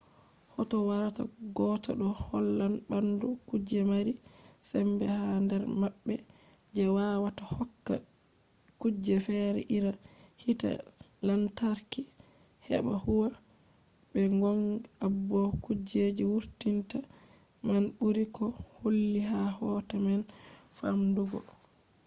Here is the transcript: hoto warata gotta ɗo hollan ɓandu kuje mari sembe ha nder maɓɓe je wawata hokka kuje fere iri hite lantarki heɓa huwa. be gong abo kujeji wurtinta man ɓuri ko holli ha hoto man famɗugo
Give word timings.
hoto 0.53 0.75
warata 0.87 1.23
gotta 1.57 1.91
ɗo 1.99 2.07
hollan 2.27 2.73
ɓandu 2.89 3.27
kuje 3.47 3.79
mari 3.91 4.13
sembe 4.69 5.05
ha 5.15 5.23
nder 5.45 5.63
maɓɓe 5.81 6.13
je 6.75 6.83
wawata 6.95 7.43
hokka 7.55 7.93
kuje 8.79 9.15
fere 9.25 9.59
iri 9.75 9.91
hite 10.43 10.69
lantarki 11.27 12.01
heɓa 12.67 12.93
huwa. 13.05 13.27
be 14.11 14.19
gong 14.41 14.63
abo 15.05 15.39
kujeji 15.63 16.23
wurtinta 16.31 16.97
man 17.67 17.83
ɓuri 17.97 18.23
ko 18.35 18.45
holli 18.77 19.21
ha 19.29 19.39
hoto 19.57 19.95
man 20.05 20.21
famɗugo 20.77 21.39